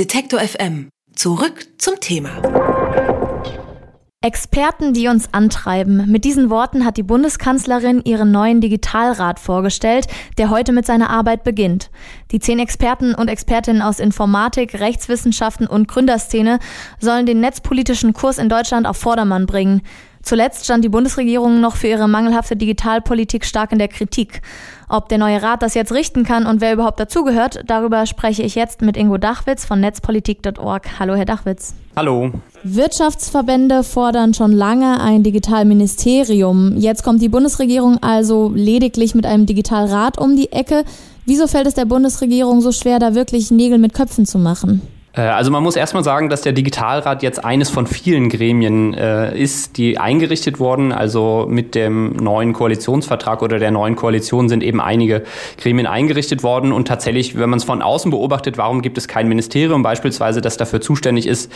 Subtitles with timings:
[0.00, 0.88] Detektor FM.
[1.14, 2.40] Zurück zum Thema.
[4.22, 6.10] Experten, die uns antreiben.
[6.10, 10.06] Mit diesen Worten hat die Bundeskanzlerin ihren neuen Digitalrat vorgestellt,
[10.38, 11.90] der heute mit seiner Arbeit beginnt.
[12.30, 16.60] Die zehn Experten und Expertinnen aus Informatik, Rechtswissenschaften und Gründerszene
[16.98, 19.82] sollen den netzpolitischen Kurs in Deutschland auf Vordermann bringen.
[20.22, 24.42] Zuletzt stand die Bundesregierung noch für ihre mangelhafte Digitalpolitik stark in der Kritik.
[24.88, 28.54] Ob der neue Rat das jetzt richten kann und wer überhaupt dazugehört, darüber spreche ich
[28.54, 30.98] jetzt mit Ingo Dachwitz von netzpolitik.org.
[30.98, 31.74] Hallo, Herr Dachwitz.
[31.96, 32.32] Hallo.
[32.62, 36.76] Wirtschaftsverbände fordern schon lange ein Digitalministerium.
[36.76, 40.84] Jetzt kommt die Bundesregierung also lediglich mit einem Digitalrat um die Ecke.
[41.24, 44.82] Wieso fällt es der Bundesregierung so schwer, da wirklich Nägel mit Köpfen zu machen?
[45.12, 49.36] Äh, also man muss erstmal sagen, dass der Digitalrat jetzt eines von vielen Gremien äh,
[49.36, 50.92] ist, die eingerichtet wurden.
[50.92, 55.22] Also mit dem neuen Koalitionsvertrag oder der neuen Koalition sind eben einige
[55.58, 56.72] Gremien eingerichtet worden.
[56.72, 60.56] Und tatsächlich, wenn man es von außen beobachtet, warum gibt es kein Ministerium beispielsweise, das
[60.56, 61.50] dafür zuständig ist,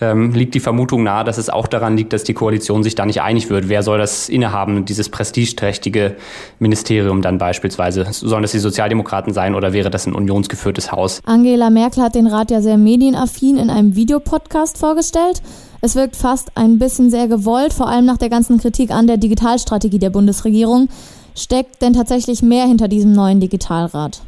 [0.00, 3.06] ähm, liegt die Vermutung nahe, dass es auch daran liegt, dass die Koalition sich da
[3.06, 3.68] nicht einig wird.
[3.68, 6.16] Wer soll das innehaben, dieses prestigeträchtige
[6.58, 8.06] Ministerium dann beispielsweise?
[8.10, 11.20] Sollen das die Sozialdemokraten sein oder wäre das ein unionsgeführtes Haus?
[11.24, 12.76] Angela Merkel hat den Rat ja sehr
[13.10, 15.42] medienaffin in einem Videopodcast vorgestellt.
[15.80, 19.16] Es wirkt fast ein bisschen sehr gewollt, vor allem nach der ganzen Kritik an der
[19.16, 20.88] Digitalstrategie der Bundesregierung.
[21.34, 24.22] Steckt denn tatsächlich mehr hinter diesem neuen Digitalrat?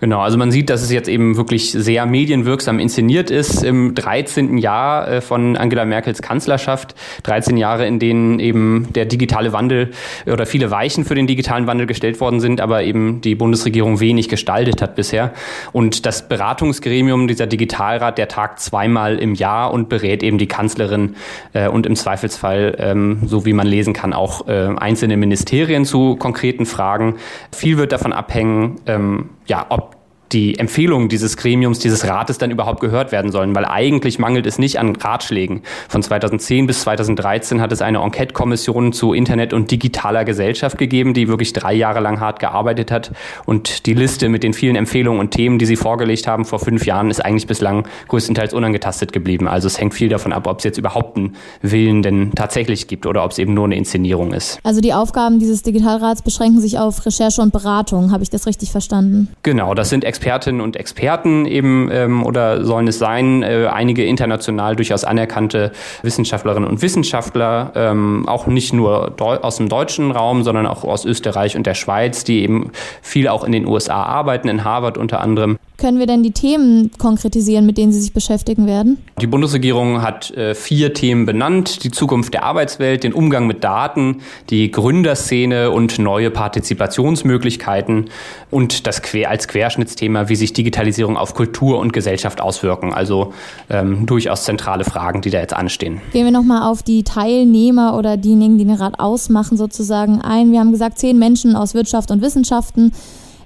[0.00, 4.58] Genau, also man sieht, dass es jetzt eben wirklich sehr medienwirksam inszeniert ist im 13.
[4.58, 6.94] Jahr äh, von Angela Merkels Kanzlerschaft.
[7.22, 9.90] 13 Jahre, in denen eben der digitale Wandel
[10.26, 14.28] oder viele Weichen für den digitalen Wandel gestellt worden sind, aber eben die Bundesregierung wenig
[14.28, 15.32] gestaltet hat bisher.
[15.72, 21.16] Und das Beratungsgremium, dieser Digitalrat, der tagt zweimal im Jahr und berät eben die Kanzlerin
[21.52, 26.16] äh, und im Zweifelsfall, ähm, so wie man lesen kann, auch äh, einzelne Ministerien zu
[26.16, 27.16] konkreten Fragen.
[27.52, 29.95] Viel wird davon abhängen, ähm, ja, ob
[30.32, 34.58] die Empfehlungen dieses Gremiums, dieses Rates dann überhaupt gehört werden sollen, weil eigentlich mangelt es
[34.58, 35.62] nicht an Ratschlägen.
[35.88, 41.28] Von 2010 bis 2013 hat es eine Enquete-Kommission zu Internet und digitaler Gesellschaft gegeben, die
[41.28, 43.12] wirklich drei Jahre lang hart gearbeitet hat.
[43.44, 46.86] Und die Liste mit den vielen Empfehlungen und Themen, die sie vorgelegt haben vor fünf
[46.86, 49.48] Jahren, ist eigentlich bislang größtenteils unangetastet geblieben.
[49.48, 53.06] Also es hängt viel davon ab, ob es jetzt überhaupt einen Willen denn tatsächlich gibt
[53.06, 54.58] oder ob es eben nur eine Inszenierung ist.
[54.62, 58.10] Also die Aufgaben dieses Digitalrats beschränken sich auf Recherche und Beratung.
[58.10, 59.28] Habe ich das richtig verstanden?
[59.42, 64.74] Genau, das sind Expertinnen und Experten eben ähm, oder sollen es sein, äh, einige international
[64.74, 65.72] durchaus anerkannte
[66.02, 71.54] Wissenschaftlerinnen und Wissenschaftler, ähm, auch nicht nur aus dem deutschen Raum, sondern auch aus Österreich
[71.54, 72.70] und der Schweiz, die eben
[73.02, 75.58] viel auch in den USA arbeiten, in Harvard unter anderem.
[75.78, 78.96] Können wir denn die Themen konkretisieren, mit denen Sie sich beschäftigen werden?
[79.20, 81.84] Die Bundesregierung hat äh, vier Themen benannt.
[81.84, 88.06] Die Zukunft der Arbeitswelt, den Umgang mit Daten, die Gründerszene und neue Partizipationsmöglichkeiten
[88.50, 92.94] und das Quer als Querschnittsthema, wie sich Digitalisierung auf Kultur und Gesellschaft auswirken.
[92.94, 93.34] Also
[93.68, 96.00] ähm, durchaus zentrale Fragen, die da jetzt anstehen.
[96.12, 100.52] Gehen wir nochmal auf die Teilnehmer oder diejenigen, die den Rat ausmachen, sozusagen ein.
[100.52, 102.92] Wir haben gesagt, zehn Menschen aus Wirtschaft und Wissenschaften.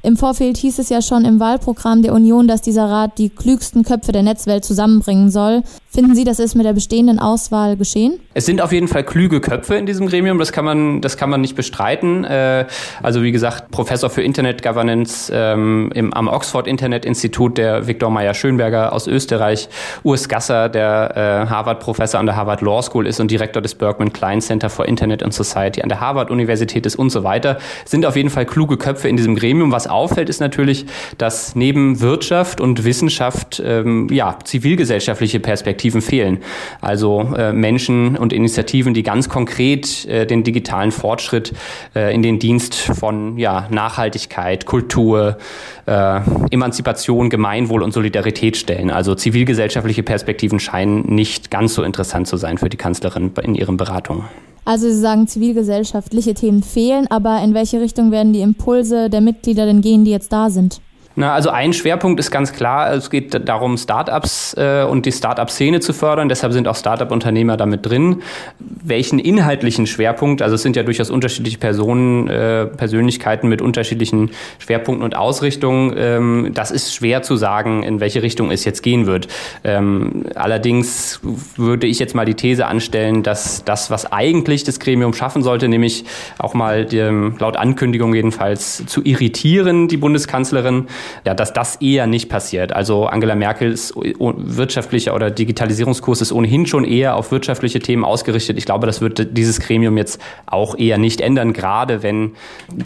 [0.03, 3.83] Im Vorfeld hieß es ja schon im Wahlprogramm der Union, dass dieser Rat die klügsten
[3.83, 5.63] Köpfe der Netzwelt zusammenbringen soll.
[5.93, 8.21] Finden Sie, das ist mit der bestehenden Auswahl geschehen?
[8.33, 11.29] Es sind auf jeden Fall klüge Köpfe in diesem Gremium, das kann man, das kann
[11.29, 12.23] man nicht bestreiten.
[12.23, 12.67] Äh,
[13.03, 18.09] also wie gesagt, Professor für Internet Governance ähm, im, am Oxford Internet Institut, der Viktor
[18.09, 19.69] Meyer-Schönberger aus Österreich,
[20.05, 24.13] Urs Gasser, der äh, Harvard-Professor an der Harvard Law School ist und Direktor des Berkman
[24.13, 28.15] Klein Center for Internet and Society an der Harvard-Universität ist und so weiter, sind auf
[28.15, 29.73] jeden Fall kluge Köpfe in diesem Gremium.
[29.73, 30.87] Was auffällt, ist natürlich,
[31.19, 36.39] dass neben Wirtschaft und Wissenschaft ähm, ja, zivilgesellschaftliche Perspektiven fehlen.
[36.81, 41.55] Also äh, Menschen und Initiativen, die ganz konkret äh, den digitalen Fortschritt
[41.97, 45.39] äh, in den Dienst von ja, Nachhaltigkeit, Kultur,
[45.87, 46.21] äh,
[46.51, 48.91] Emanzipation, Gemeinwohl und Solidarität stellen.
[48.91, 53.77] Also zivilgesellschaftliche Perspektiven scheinen nicht ganz so interessant zu sein für die Kanzlerin in ihren
[53.77, 54.25] Beratungen.
[54.65, 59.67] Also Sie sagen, zivilgesellschaftliche Themen fehlen, aber in welche Richtung werden die Impulse der Mitglieder
[59.67, 60.81] denn gehen, die jetzt da sind?
[61.21, 65.81] Na, also ein Schwerpunkt ist ganz klar, es geht darum, Startups äh, und die Startup-Szene
[65.81, 66.31] zu fördern.
[66.31, 68.23] Deshalb sind auch Startup-Unternehmer damit drin.
[68.59, 74.31] Welchen inhaltlichen Schwerpunkt, also es sind ja durchaus unterschiedliche Personen, äh, Persönlichkeiten mit unterschiedlichen
[74.61, 79.05] Schwerpunkten und Ausrichtungen, ähm, das ist schwer zu sagen, in welche Richtung es jetzt gehen
[79.05, 79.29] wird.
[79.63, 81.21] Ähm, allerdings
[81.57, 85.69] würde ich jetzt mal die These anstellen, dass das, was eigentlich das Gremium schaffen sollte,
[85.69, 86.07] nämlich
[86.39, 87.01] auch mal die,
[87.39, 90.87] laut Ankündigung jedenfalls zu irritieren, die Bundeskanzlerin,
[91.25, 92.73] ja, dass das eher nicht passiert.
[92.73, 98.59] Also Angela Merkels wirtschaftlicher oder Digitalisierungskurs ist ohnehin schon eher auf wirtschaftliche Themen ausgerichtet.
[98.59, 102.33] Ich glaube, das wird dieses Gremium jetzt auch eher nicht ändern, gerade wenn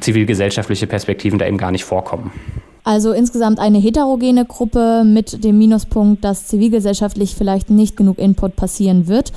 [0.01, 2.33] zivilgesellschaftliche Perspektiven da eben gar nicht vorkommen.
[2.87, 9.09] Also insgesamt eine heterogene Gruppe mit dem Minuspunkt, dass zivilgesellschaftlich vielleicht nicht genug Input passieren
[9.09, 9.33] wird.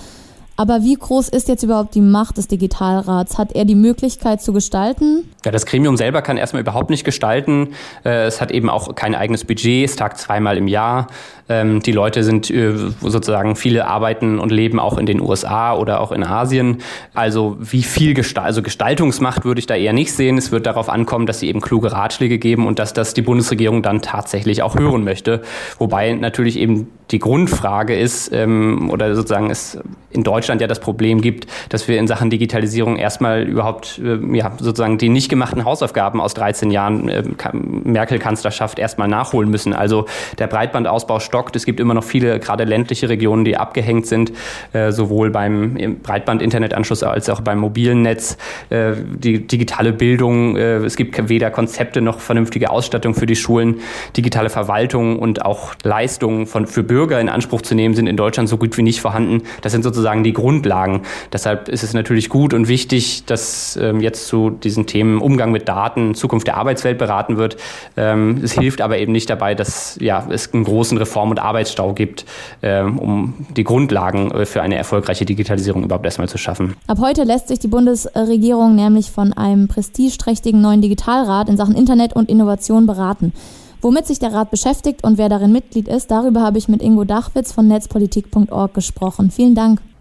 [0.59, 3.38] Aber wie groß ist jetzt überhaupt die Macht des Digitalrats?
[3.38, 5.30] Hat er die Möglichkeit zu gestalten?
[5.45, 7.75] Ja, das Gremium selber kann erstmal überhaupt nicht gestalten.
[8.04, 11.07] Äh, es hat eben auch kein eigenes Budget, es tagt zweimal im Jahr.
[11.48, 16.01] Ähm, die Leute sind äh, sozusagen, viele arbeiten und leben auch in den USA oder
[16.01, 16.80] auch in Asien.
[17.13, 20.38] Also wie viel Gestalt, also Gestaltungsmacht würde ich da eher nicht sehen.
[20.38, 23.83] Es wird darauf ankommen, dass sie eben kluge Ratschläge geben und dass das die Bundesregierung
[23.83, 25.42] dann tatsächlich auch hören möchte.
[25.77, 29.77] Wobei natürlich eben die Grundfrage ist, ähm, oder sozusagen es
[30.12, 34.52] in Deutschland ja das Problem gibt, dass wir in Sachen Digitalisierung erstmal überhaupt äh, ja,
[34.60, 37.24] sozusagen die nicht gemachten Hausaufgaben aus 13 Jahren äh,
[37.54, 39.74] Merkel-Kanzlerschaft erstmal nachholen müssen.
[39.74, 40.06] Also
[40.40, 41.56] der Breitbandausbau stockt.
[41.56, 44.32] Es gibt immer noch viele, gerade ländliche Regionen, die abgehängt sind,
[44.74, 48.38] äh, sowohl beim Breitband-Internetanschluss als auch beim mobilen Netz.
[48.70, 53.82] Äh, die digitale Bildung, äh, es gibt weder Konzepte noch vernünftige Ausstattung für die Schulen.
[54.16, 58.50] Digitale Verwaltung und auch Leistungen von, für Bürger in Anspruch zu nehmen, sind in Deutschland
[58.50, 59.44] so gut wie nicht vorhanden.
[59.62, 61.01] Das sind sozusagen die Grundlagen.
[61.34, 65.68] Deshalb ist es natürlich gut und wichtig, dass ähm, jetzt zu diesen Themen Umgang mit
[65.68, 67.57] Daten, Zukunft der Arbeitswelt beraten wird.
[67.98, 71.94] Ähm, es hilft aber eben nicht dabei, dass ja, es einen großen Reform- und Arbeitsstau
[71.94, 72.25] gibt,
[72.62, 76.75] ähm, um die Grundlagen äh, für eine erfolgreiche Digitalisierung überhaupt erstmal zu schaffen.
[76.86, 82.13] Ab heute lässt sich die Bundesregierung nämlich von einem prestigeträchtigen neuen Digitalrat in Sachen Internet
[82.13, 83.34] und Innovation beraten.
[83.81, 87.06] Womit sich der Rat beschäftigt und wer darin Mitglied ist, darüber habe ich mit Ingo
[87.06, 89.31] Dachwitz von netzpolitik.org gesprochen.
[89.31, 89.81] Vielen Dank.